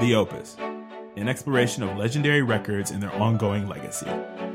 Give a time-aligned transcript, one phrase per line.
[0.00, 0.56] The Opus,
[1.16, 4.06] an exploration of legendary records and their ongoing legacy.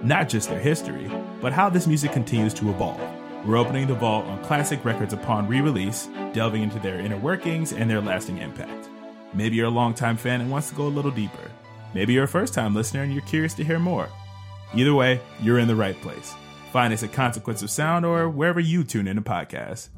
[0.02, 1.08] Not just their history,
[1.40, 3.00] but how this music continues to evolve.
[3.46, 7.74] We're opening the vault on classic records upon re release, delving into their inner workings
[7.74, 8.90] and their lasting impact.
[9.36, 11.52] Maybe you're a longtime fan and wants to go a little deeper.
[11.94, 14.10] Maybe you're a first time listener and you're curious to hear more.
[14.74, 16.34] Either way, you're in the right place.
[16.74, 19.90] Find us at Consequence of Sound or wherever you tune in to podcasts.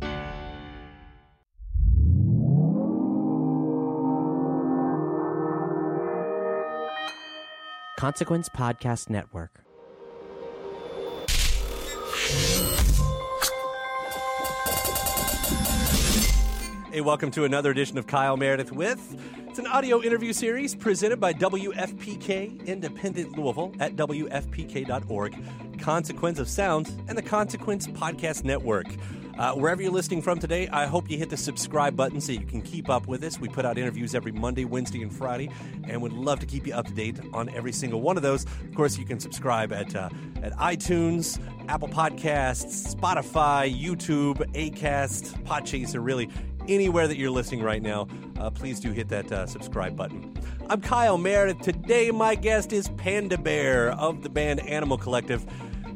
[7.98, 9.64] Consequence Podcast Network.
[16.92, 19.20] Hey, welcome to another edition of Kyle Meredith with.
[19.48, 25.36] It's an audio interview series presented by WFPK Independent Louisville at WFPK.org,
[25.88, 28.88] Consequence of Sound, and the Consequence Podcast Network.
[29.40, 32.46] Uh, wherever you're listening from today, I hope you hit the subscribe button so you
[32.46, 33.40] can keep up with us.
[33.40, 35.50] We put out interviews every Monday, Wednesday, and Friday,
[35.88, 38.44] and would love to keep you up to date on every single one of those.
[38.44, 40.10] Of course, you can subscribe at uh,
[40.44, 41.40] at iTunes,
[41.70, 46.30] Apple Podcasts, Spotify, YouTube, Acast, Podchaser, really
[46.68, 48.10] anywhere that you're listening right now.
[48.38, 50.34] Uh, please do hit that uh, subscribe button.
[50.70, 51.62] I'm Kyle Meredith.
[51.62, 55.46] Today, my guest is Panda Bear of the band Animal Collective.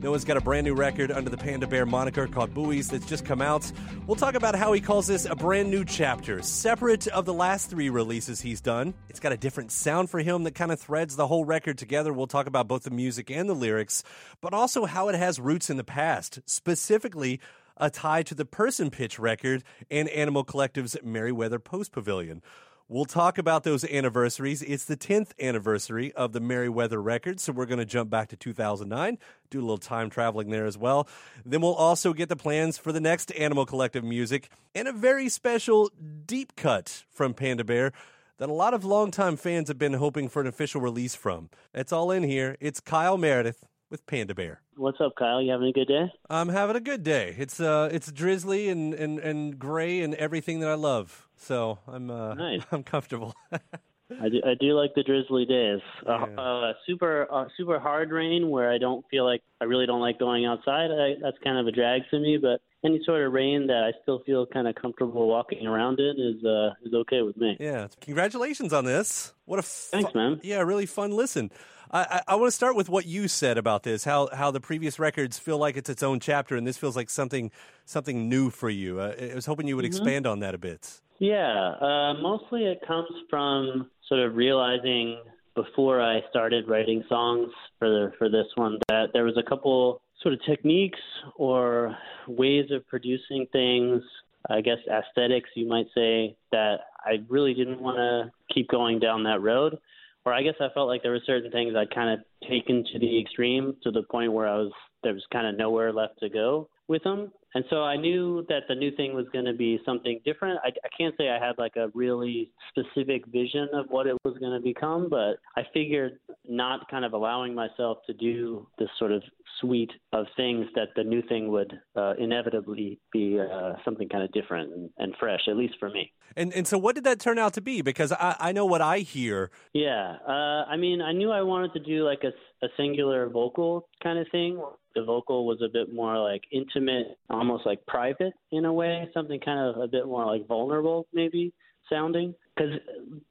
[0.01, 3.23] Noah's got a brand new record under the Panda Bear moniker called Buoys that's just
[3.23, 3.71] come out.
[4.07, 7.69] We'll talk about how he calls this a brand new chapter, separate of the last
[7.69, 8.95] three releases he's done.
[9.09, 12.11] It's got a different sound for him that kind of threads the whole record together.
[12.11, 14.03] We'll talk about both the music and the lyrics,
[14.41, 17.39] but also how it has roots in the past, specifically
[17.77, 22.41] a tie to the Person Pitch record and Animal Collective's Merriweather Post Pavilion.
[22.91, 24.61] We'll talk about those anniversaries.
[24.61, 28.35] It's the 10th anniversary of the Merriweather record, so we're going to jump back to
[28.35, 29.17] 2009,
[29.49, 31.07] do a little time traveling there as well.
[31.45, 35.29] Then we'll also get the plans for the next Animal Collective music and a very
[35.29, 35.89] special
[36.25, 37.93] deep cut from Panda Bear
[38.39, 41.49] that a lot of longtime fans have been hoping for an official release from.
[41.73, 42.57] It's all in here.
[42.59, 44.61] It's Kyle Meredith with Panda Bear.
[44.77, 45.41] What's up, Kyle?
[45.41, 46.05] You having a good day?
[46.29, 47.35] I'm having a good day.
[47.37, 51.27] It's uh, it's drizzly and, and, and gray and everything that I love.
[51.35, 52.61] So I'm uh, Nice.
[52.71, 53.35] I'm comfortable.
[53.51, 55.79] I do, I do like the drizzly days.
[56.07, 56.41] Uh, Yeah.
[56.41, 60.17] uh, super uh, super hard rain where I don't feel like I really don't like
[60.19, 60.89] going outside.
[60.91, 62.37] I, that's kind of a drag to me.
[62.41, 66.15] But any sort of rain that I still feel kind of comfortable walking around in
[66.17, 67.57] is uh, is okay with me.
[67.59, 69.33] yeah, congratulations on this.
[69.45, 70.39] What a fu- Thanks, man.
[70.43, 71.51] Yeah, really fun listen.
[71.91, 74.03] I, I, I want to start with what you said about this.
[74.03, 77.09] How how the previous records feel like it's its own chapter, and this feels like
[77.09, 77.51] something
[77.85, 78.99] something new for you.
[78.99, 80.07] Uh, I was hoping you would Mm-hmm.
[80.07, 81.01] expand on that a bit.
[81.19, 85.21] Yeah, uh, mostly it comes from sort of realizing
[85.53, 90.01] before I started writing songs for the, for this one that there was a couple
[90.21, 90.99] sort of techniques
[91.35, 91.95] or
[92.27, 94.01] ways of producing things,
[94.49, 99.23] I guess aesthetics you might say, that I really didn't want to keep going down
[99.23, 99.77] that road.
[100.25, 102.99] Or I guess I felt like there were certain things I'd kind of taken to
[102.99, 104.71] the extreme to the point where I was
[105.03, 107.31] there was kind of nowhere left to go with them.
[107.53, 110.59] And so I knew that the new thing was going to be something different.
[110.63, 114.37] I, I can't say I had like a really specific vision of what it was
[114.39, 119.11] going to become, but I figured not kind of allowing myself to do this sort
[119.11, 119.21] of
[119.59, 124.31] suite of things that the new thing would uh, inevitably be uh, something kind of
[124.31, 126.11] different and, and, fresh, at least for me.
[126.35, 127.81] And and so, what did that turn out to be?
[127.81, 129.51] Because I, I know what I hear.
[129.73, 133.87] Yeah, uh, I mean, I knew I wanted to do like a, a singular vocal
[134.01, 134.61] kind of thing.
[134.95, 139.39] The vocal was a bit more like intimate, almost like private in a way, something
[139.39, 141.51] kind of a bit more like vulnerable, maybe
[141.89, 142.73] sounding because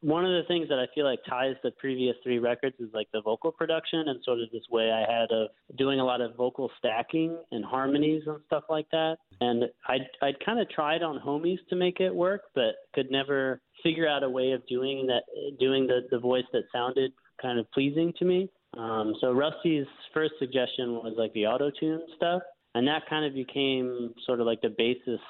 [0.01, 3.07] one of the things that I feel like ties the previous three records is like
[3.13, 6.35] the vocal production and sort of this way I had of doing a lot of
[6.35, 9.19] vocal stacking and harmonies and stuff like that.
[9.41, 13.61] And I'd I'd kind of tried on homies to make it work, but could never
[13.85, 15.23] figure out a way of doing that,
[15.61, 18.51] doing the the voice that sounded kind of pleasing to me.
[18.77, 22.43] Um, so Rusty's first suggestion was like the auto tune stuff,
[22.75, 25.21] and that kind of became sort of like the basis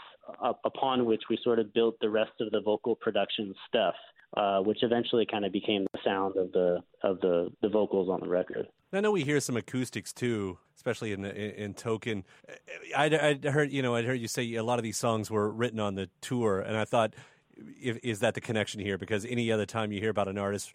[0.65, 3.95] upon which we sort of built the rest of the vocal production stuff,
[4.37, 8.21] uh, which eventually kind of became the sound of the of the the vocals on
[8.21, 8.67] the record.
[8.93, 12.25] I know we hear some acoustics too, especially in in Token.
[12.97, 15.51] I I heard you know I heard you say a lot of these songs were
[15.51, 17.15] written on the tour, and I thought,
[17.83, 18.99] is that the connection here?
[18.99, 20.73] Because any other time you hear about an artist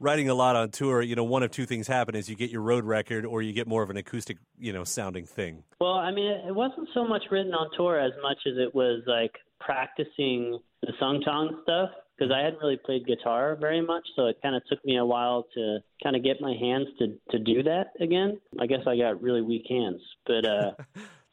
[0.00, 2.50] writing a lot on tour, you know, one of two things happen: is you get
[2.50, 5.64] your road record, or you get more of an acoustic, you know, sounding thing.
[5.80, 9.02] Well, I mean, it wasn't so much written on tour as much as it was
[9.06, 14.26] like practicing the sung tong stuff because I hadn't really played guitar very much, so
[14.26, 17.38] it kind of took me a while to kind of get my hands to to
[17.38, 18.40] do that again.
[18.60, 20.44] I guess I got really weak hands, but.
[20.44, 20.72] uh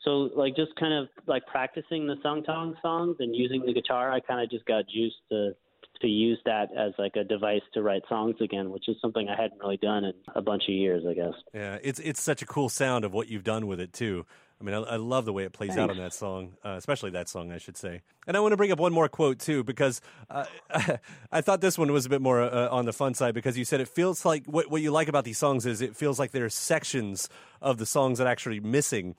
[0.03, 4.11] So like just kind of like practicing the sung tong songs and using the guitar,
[4.11, 5.51] I kind of just got used to
[6.01, 9.41] to use that as like a device to write songs again, which is something I
[9.41, 11.33] hadn't really done in a bunch of years, I guess.
[11.53, 14.25] Yeah, it's it's such a cool sound of what you've done with it too.
[14.59, 15.81] I mean, I, I love the way it plays Thanks.
[15.81, 18.01] out on that song, uh, especially that song, I should say.
[18.27, 20.45] And I want to bring up one more quote too, because uh,
[21.31, 23.65] I thought this one was a bit more uh, on the fun side, because you
[23.65, 26.31] said it feels like what what you like about these songs is it feels like
[26.31, 27.27] there are sections
[27.61, 29.15] of the songs that are actually missing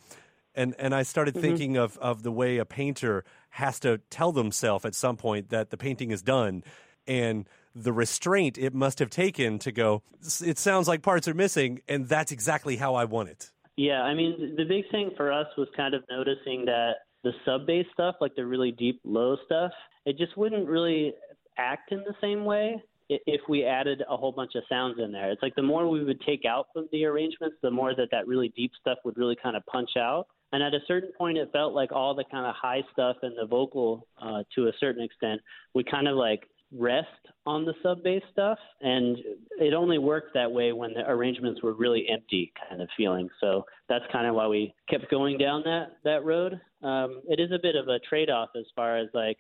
[0.55, 1.43] and and I started mm-hmm.
[1.43, 5.71] thinking of of the way a painter has to tell themselves at some point that
[5.71, 6.65] the painting is done,
[7.07, 10.03] and the restraint it must have taken to go.
[10.45, 13.51] It sounds like parts are missing, and that's exactly how I want it.
[13.77, 17.67] Yeah, I mean the big thing for us was kind of noticing that the sub
[17.67, 19.73] bass stuff, like the really deep low stuff,
[20.05, 21.15] it just wouldn't really
[21.59, 25.31] act in the same way if we added a whole bunch of sounds in there.
[25.31, 28.27] It's like the more we would take out from the arrangements, the more that that
[28.27, 30.27] really deep stuff would really kind of punch out.
[30.53, 33.37] And at a certain point, it felt like all the kind of high stuff and
[33.37, 35.41] the vocal, uh, to a certain extent,
[35.75, 37.09] would kind of like rest
[37.45, 38.59] on the sub bass stuff.
[38.81, 39.19] And
[39.59, 43.29] it only worked that way when the arrangements were really empty, kind of feeling.
[43.41, 46.61] So that's kind of why we kept going down that that road.
[46.83, 49.39] Um, it is a bit of a trade off as far as like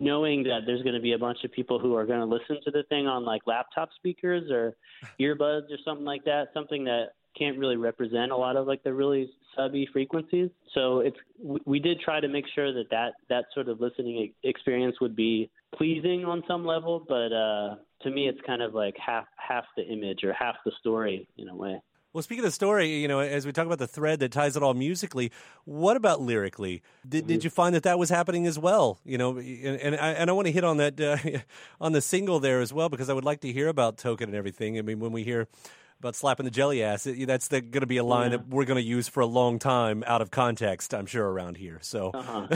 [0.00, 2.58] knowing that there's going to be a bunch of people who are going to listen
[2.64, 4.76] to the thing on like laptop speakers or
[5.20, 6.48] earbuds or something like that.
[6.54, 10.50] Something that can't really represent a lot of like the really subby frequencies.
[10.74, 11.16] So it's
[11.64, 15.50] we did try to make sure that that, that sort of listening experience would be
[15.76, 19.84] pleasing on some level, but uh, to me, it's kind of like half half the
[19.84, 21.80] image or half the story in a way.
[22.12, 24.54] Well, speaking of the story, you know, as we talk about the thread that ties
[24.54, 25.32] it all musically,
[25.64, 26.82] what about lyrically?
[27.08, 27.44] Did, did mm-hmm.
[27.44, 28.98] you find that that was happening as well?
[29.02, 31.16] You know, and, and I, and I want to hit on that uh,
[31.80, 34.36] on the single there as well because I would like to hear about Token and
[34.36, 34.78] everything.
[34.78, 35.48] I mean, when we hear
[36.02, 37.04] about slapping the jelly ass.
[37.04, 38.38] That's going to be a line yeah.
[38.38, 41.56] that we're going to use for a long time out of context, I'm sure, around
[41.56, 41.78] here.
[41.80, 42.48] So, uh-huh.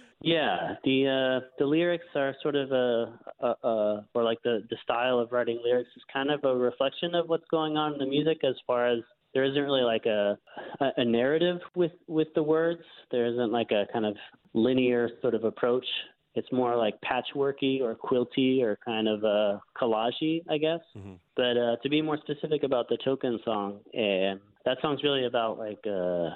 [0.20, 4.76] yeah, the uh, the lyrics are sort of a, a, a, or like the the
[4.82, 8.06] style of writing lyrics is kind of a reflection of what's going on in the
[8.06, 8.98] music as far as
[9.34, 10.36] there isn't really like a
[10.80, 12.82] a narrative with with the words.
[13.12, 14.16] There isn't like a kind of
[14.52, 15.86] linear sort of approach
[16.34, 20.80] it's more like patchworky or quilty or kind of uh, collagey, I guess.
[20.96, 21.14] Mm-hmm.
[21.36, 25.58] But uh, to be more specific about the token song, uh, that song's really about
[25.58, 26.30] like uh,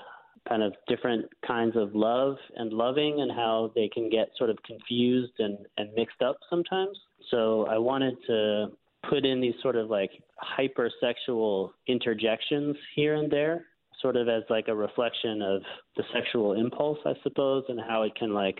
[0.48, 4.58] kind of different kinds of love and loving and how they can get sort of
[4.64, 6.96] confused and, and mixed up sometimes.
[7.30, 8.68] So I wanted to
[9.08, 10.10] put in these sort of like
[10.58, 13.64] hypersexual interjections here and there
[14.00, 15.62] sort of as like a reflection of
[15.96, 18.58] the sexual impulse, I suppose, and how it can like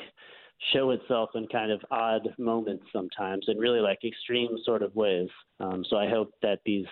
[0.72, 5.28] show itself in kind of odd moments sometimes, in really like extreme sort of ways.
[5.60, 6.86] Um, so I hope that these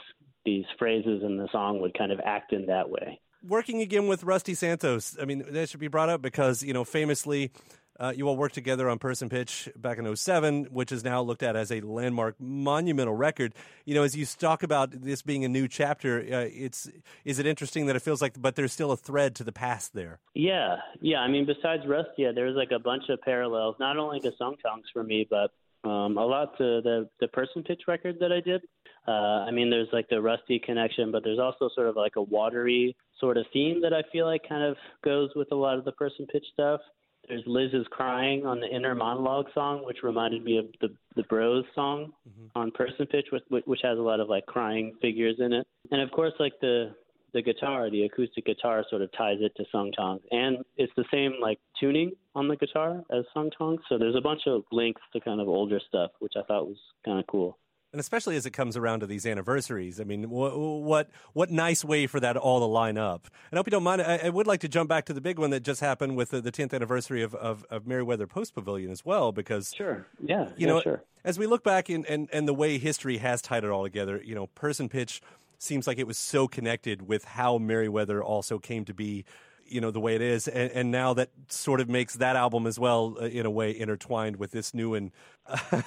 [0.45, 3.21] these phrases in the song would kind of act in that way.
[3.43, 6.85] Working again with Rusty Santos, I mean that should be brought up because you know
[6.85, 7.53] famously
[7.99, 11.43] Uh, you all worked together on Person Pitch back in 07, which is now looked
[11.43, 13.55] at as a landmark monumental record.
[13.85, 16.91] You know, as you talk about this being a new chapter, uh, it's
[17.25, 19.95] is it interesting that it feels like, but there's still a thread to the past
[19.95, 20.21] there?
[20.35, 21.19] Yeah, yeah.
[21.19, 24.87] I mean, besides Rustia, there's like a bunch of parallels, not only to Sung Tongs
[24.93, 25.53] for me, but
[25.89, 28.63] um, a lot to the the Person Pitch record that I did.
[29.09, 32.23] Uh, I mean, there's like the Rusty connection, but there's also sort of like a
[32.23, 35.85] watery sort of theme that I feel like kind of goes with a lot of
[35.85, 36.81] the Person Pitch stuff.
[37.29, 41.65] There's Liz's crying on the inner monologue song, which reminded me of the the Bros
[41.75, 42.59] song mm-hmm.
[42.59, 45.67] on Person Pitch, which, which has a lot of like crying figures in it.
[45.91, 46.95] And of course, like the
[47.33, 51.05] the guitar, the acoustic guitar, sort of ties it to Sung Tongs, and it's the
[51.13, 53.81] same like tuning on the guitar as Sung Tongs.
[53.89, 56.79] So there's a bunch of links to kind of older stuff, which I thought was
[57.05, 57.59] kind of cool
[57.97, 60.03] and especially as it comes around to these anniversaries.
[60.03, 63.27] I mean, what what, what nice way for that all to line up.
[63.51, 64.03] And I hope you don't mind.
[64.03, 66.29] I, I, would like to jump back to the big one that just happened with
[66.29, 70.49] the, the 10th anniversary of, of, of Merriweather Post Pavilion as well, because sure, yeah,
[70.49, 71.05] you yeah, know, sure.
[71.25, 74.21] as we look back in, and and the way history has tied it all together,
[74.23, 75.23] you know, Person Pitch
[75.59, 79.25] seems like it was so connected with how Merriweather also came to be
[79.69, 80.49] you know the way it is.
[80.49, 83.77] And, and now that sort of makes that album as well uh, in a way
[83.77, 85.13] intertwined with this new and
[85.47, 85.83] uh,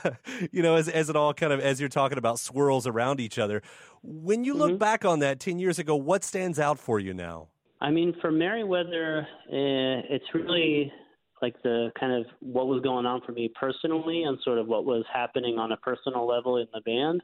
[0.52, 3.40] you know as, as it all kind of as you're talking about swirls around each
[3.40, 3.62] other.
[4.02, 4.78] When you look mm-hmm.
[4.78, 7.48] back on that 10 years ago what stands out for you now?
[7.82, 10.92] I mean for merriweather uh, it's really
[11.42, 14.86] like the kind of what was going on for me personally and sort of what
[14.86, 17.22] was happening on a personal level in the band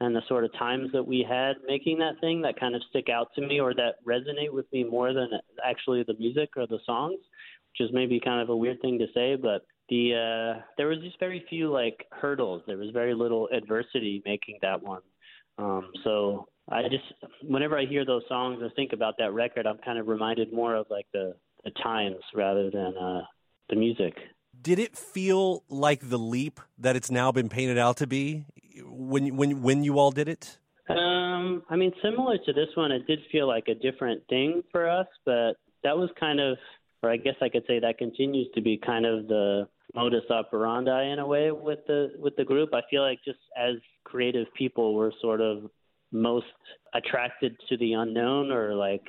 [0.00, 3.08] and the sort of times that we had making that thing that kind of stick
[3.08, 5.28] out to me or that resonate with me more than
[5.64, 7.18] actually the music or the songs,
[7.72, 10.98] which is maybe kind of a weird thing to say, but the uh, there was
[11.00, 12.62] just very few like hurdles.
[12.66, 15.02] There was very little adversity making that one.
[15.58, 17.04] Um, so I just
[17.42, 20.76] whenever I hear those songs or think about that record, I'm kind of reminded more
[20.76, 23.22] of like the the times rather than uh,
[23.68, 24.14] the music.
[24.62, 28.46] Did it feel like the leap that it's now been painted out to be?
[29.08, 30.58] When when when you all did it?
[30.88, 34.88] Um, I mean, similar to this one, it did feel like a different thing for
[34.88, 35.52] us, but
[35.84, 36.58] that was kind of,
[37.02, 41.12] or I guess I could say that continues to be kind of the modus operandi
[41.12, 42.70] in a way with the with the group.
[42.74, 45.70] I feel like just as creative people, we're sort of
[46.12, 46.46] most
[46.94, 49.04] attracted to the unknown or like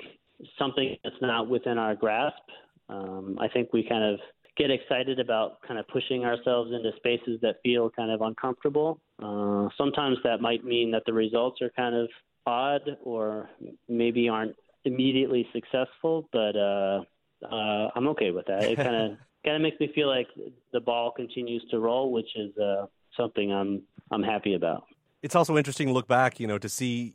[0.57, 2.43] something that's not within our grasp.
[2.89, 4.19] Um, I think we kind of
[4.58, 9.00] get excited about kind of pushing ourselves into spaces that feel kind of uncomfortable.
[9.22, 12.10] Uh, sometimes that might mean that the results are kind of
[12.46, 13.50] odd or
[13.88, 17.01] maybe aren't immediately successful, but uh,
[17.50, 18.63] uh, I'm okay with that.
[18.63, 20.27] It kind of kind of makes me feel like
[20.74, 24.86] the ball continues to roll, which is uh, something I'm I'm happy about.
[25.22, 27.13] It's also interesting to look back, you know, to see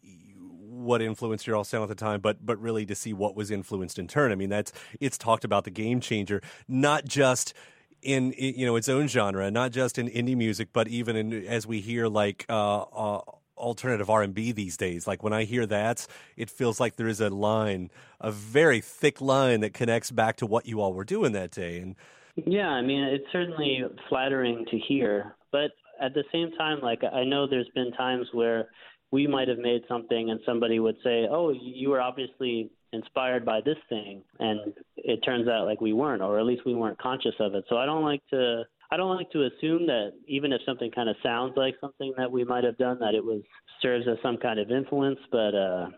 [0.76, 3.50] what influenced your all sound at the time, but but really to see what was
[3.50, 4.32] influenced in turn.
[4.32, 7.54] I mean, that's it's talked about the game changer, not just
[8.02, 11.66] in you know its own genre, not just in indie music, but even in as
[11.66, 13.20] we hear like uh, uh,
[13.56, 15.06] alternative R and B these days.
[15.06, 16.06] Like when I hear that,
[16.36, 17.90] it feels like there is a line,
[18.20, 21.80] a very thick line that connects back to what you all were doing that day.
[21.80, 21.96] And
[22.44, 27.24] yeah, I mean, it's certainly flattering to hear, but at the same time, like I
[27.24, 28.68] know there's been times where
[29.10, 33.60] we might have made something and somebody would say, "Oh, you were obviously inspired by
[33.60, 37.34] this thing," and it turns out like we weren't, or at least we weren't conscious
[37.40, 37.64] of it.
[37.68, 41.08] So I don't like to I don't like to assume that even if something kind
[41.08, 43.42] of sounds like something that we might have done, that it was
[43.82, 45.18] serves as some kind of influence.
[45.30, 45.88] But uh,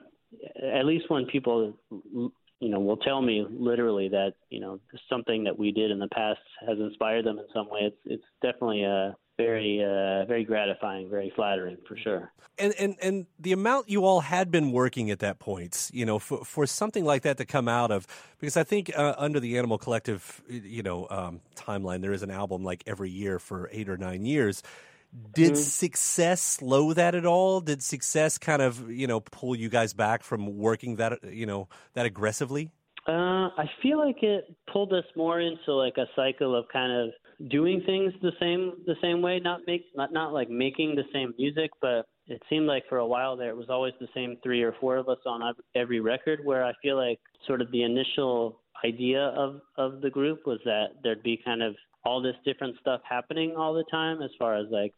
[0.73, 5.59] at least when people, you know, will tell me literally that you know something that
[5.59, 9.17] we did in the past has inspired them in some way, it's it's definitely a
[9.39, 12.33] very uh, very gratifying, very flattering for sure.
[12.59, 16.19] And and and the amount you all had been working at that point, you know,
[16.19, 18.07] for for something like that to come out of,
[18.41, 22.31] because I think uh, under the Animal Collective, you know, um, timeline, there is an
[22.31, 24.63] album like every year for eight or nine years.
[25.33, 25.63] Did mm-hmm.
[25.63, 27.61] success slow that at all?
[27.61, 31.69] Did success kind of you know pull you guys back from working that you know
[31.95, 32.73] that aggressively?
[33.07, 37.15] Uh, I feel like it pulled us more into like a cycle of kind of
[37.51, 41.33] doing things the same the same way, not make not not like making the same
[41.39, 44.63] music, but it seemed like for a while there it was always the same three
[44.63, 46.41] or four of us on every record.
[46.45, 50.89] Where I feel like sort of the initial idea of of the group was that
[51.03, 54.67] there'd be kind of all this different stuff happening all the time as far as
[54.71, 54.95] like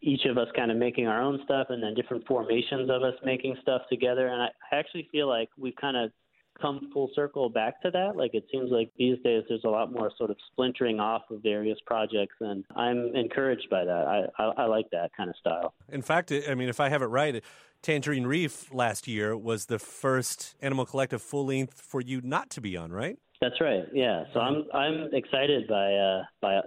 [0.00, 3.14] each of us kind of making our own stuff and then different formations of us
[3.24, 6.12] making stuff together and I, I actually feel like we've kind of
[6.60, 8.16] come full circle back to that.
[8.16, 11.42] Like it seems like these days there's a lot more sort of splintering off of
[11.42, 14.06] various projects, and I'm encouraged by that.
[14.38, 15.74] I, I, I like that kind of style.
[15.90, 17.42] In fact, I mean, if I have it right,
[17.82, 22.60] Tangerine Reef last year was the first Animal Collective full length for you not to
[22.60, 23.18] be on, right?
[23.40, 23.84] That's right.
[23.92, 24.24] Yeah.
[24.34, 26.60] So I'm I'm excited by uh, by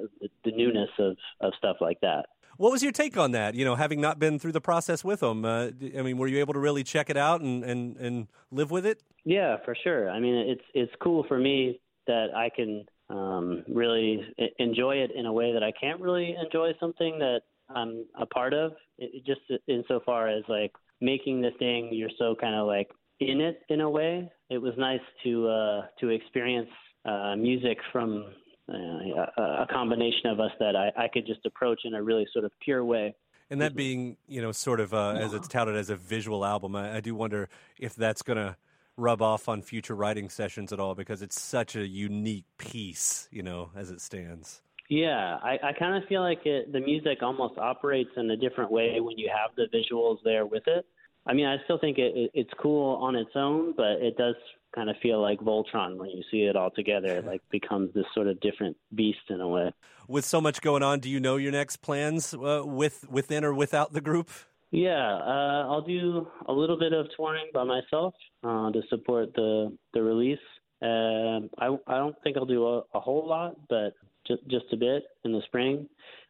[0.46, 2.28] the newness of, of stuff like that.
[2.62, 3.56] What was your take on that?
[3.56, 6.38] You know, having not been through the process with them, uh, I mean, were you
[6.38, 9.02] able to really check it out and, and, and live with it?
[9.26, 10.12] Yeah, for sure.
[10.12, 14.22] I mean, it's it's cool for me that I can um, really
[14.60, 18.54] enjoy it in a way that I can't really enjoy something that I'm a part
[18.54, 18.74] of.
[19.00, 23.64] It, just insofar as like making the thing, you're so kind of like in it
[23.70, 24.32] in a way.
[24.52, 26.70] It was nice to uh, to experience
[27.06, 28.26] uh, music from
[28.70, 29.26] uh,
[29.64, 32.52] a, combination of us that I, I could just approach in a really sort of
[32.60, 33.16] pure way.
[33.50, 36.76] And that being, you know, sort of uh, as it's touted as a visual album,
[36.76, 38.56] I, I do wonder if that's going to
[38.96, 43.44] rub off on future writing sessions at all because it's such a unique piece, you
[43.44, 44.62] know, as it stands.
[44.90, 48.72] Yeah, I, I kind of feel like it, the music almost operates in a different
[48.72, 50.86] way when you have the visuals there with it.
[51.26, 54.36] I mean, I still think it, it, it's cool on its own, but it does
[54.74, 57.18] kind of feel like Voltron when you see it all together.
[57.18, 59.74] It like becomes this sort of different beast in a way.
[60.08, 63.54] With so much going on, do you know your next plans uh, with within or
[63.54, 64.30] without the group?
[64.72, 68.14] Yeah, uh, I'll do a little bit of touring by myself
[68.44, 70.40] uh, to support the the release.
[70.82, 73.94] Uh, I I don't think I'll do a, a whole lot, but
[74.26, 75.88] just just a bit in the spring,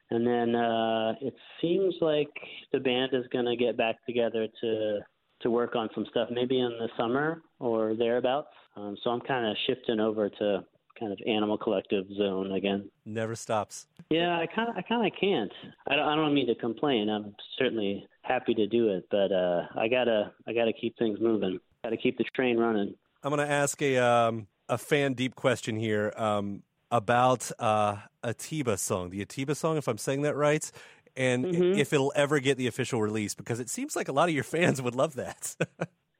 [0.09, 2.29] and then uh, it seems like
[2.71, 4.99] the band is going to get back together to
[5.43, 8.49] to work on some stuff, maybe in the summer or thereabouts.
[8.75, 10.65] Um, so I'm kind of shifting over to
[10.99, 12.89] kind of animal collective zone again.
[13.05, 13.87] Never stops.
[14.09, 15.51] Yeah, I kind of I kind of can't.
[15.87, 17.09] I don't, I don't mean to complain.
[17.09, 21.59] I'm certainly happy to do it, but uh, I gotta I gotta keep things moving.
[21.83, 22.93] Got to keep the train running.
[23.23, 29.09] I'm gonna ask a um, a fan deep question here um, about uh, Atiba song,
[29.09, 30.71] the Atiba song, if I'm saying that right
[31.15, 31.79] and mm-hmm.
[31.79, 34.43] if it'll ever get the official release because it seems like a lot of your
[34.55, 35.55] fans would love that.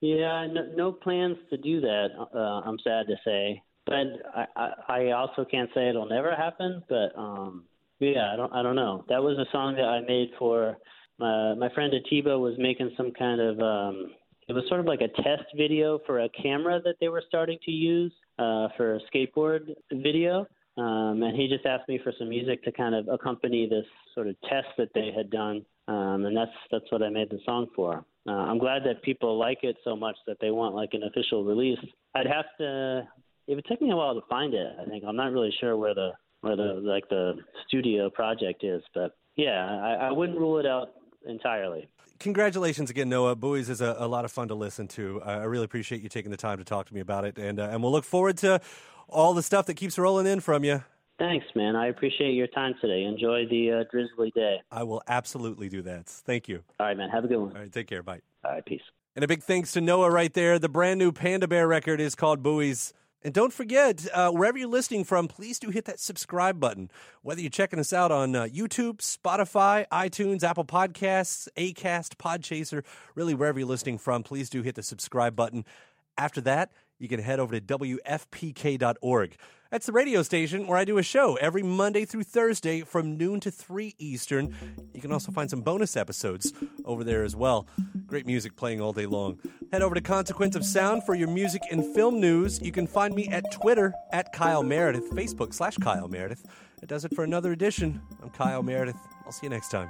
[0.02, 2.08] yeah, no, no, plans to do that.
[2.34, 3.96] Uh, I'm sad to say, but
[4.36, 6.84] I, I, I, also can't say it'll never happen.
[6.88, 7.66] But um,
[8.00, 9.06] yeah, I don't I don't know.
[9.10, 10.78] That was a song that I made for
[11.20, 14.12] my my friend Atiba was making some kind of um,
[14.48, 17.58] it was sort of like a test video for a camera that they were starting
[17.64, 20.46] to use uh, for a skateboard video.
[20.82, 23.86] Um, and he just asked me for some music to kind of accompany this
[24.16, 27.40] sort of test that they had done, um, and that's that's what I made the
[27.46, 28.04] song for.
[28.28, 31.44] Uh, I'm glad that people like it so much that they want like an official
[31.44, 31.78] release.
[32.16, 33.08] I'd have to.
[33.48, 34.68] It would take me a while to find it.
[34.82, 36.12] I think I'm not really sure where the
[36.42, 37.34] where the like the
[37.68, 40.94] studio project is, but yeah, I, I wouldn't rule it out
[41.28, 41.90] entirely.
[42.22, 43.36] Congratulations again, Noah.
[43.36, 45.24] Buoys is a, a, lot of fun to listen to.
[45.24, 47.70] I really appreciate you taking the time to talk to me about it, and uh,
[47.72, 48.62] and we'll look forward to
[49.10, 50.84] all the stuff that keeps rolling in from you.
[51.18, 51.76] Thanks, man.
[51.76, 53.06] I appreciate your time today.
[53.06, 54.58] Enjoy the uh, drizzly day.
[54.72, 56.08] I will absolutely do that.
[56.08, 56.64] Thank you.
[56.80, 57.10] All right, man.
[57.10, 57.56] Have a good one.
[57.56, 58.04] All right, take care.
[58.04, 58.22] Bye.
[58.46, 58.82] All right, peace.
[59.16, 60.60] And a big thanks to Noah right there.
[60.60, 62.94] The brand new Panda Bear record is called Buoys.
[63.24, 66.90] And don't forget, uh, wherever you're listening from, please do hit that subscribe button.
[67.22, 73.36] Whether you're checking us out on uh, YouTube, Spotify, iTunes, Apple Podcasts, Acast, Podchaser, really
[73.36, 75.66] wherever you're listening from, please do hit the subscribe button.
[76.18, 79.38] After that, you can head over to WFPK.org.
[79.72, 83.40] That's the radio station where I do a show every Monday through Thursday from noon
[83.40, 84.54] to 3 Eastern.
[84.94, 86.52] You can also find some bonus episodes
[86.84, 87.66] over there as well.
[88.06, 89.40] Great music playing all day long.
[89.72, 92.62] Head over to Consequence of Sound for your music and film news.
[92.62, 96.46] You can find me at Twitter at Kyle Meredith, Facebook slash Kyle Meredith.
[96.82, 98.02] That does it for another edition.
[98.22, 98.98] I'm Kyle Meredith.
[99.26, 99.90] I'll see you next time.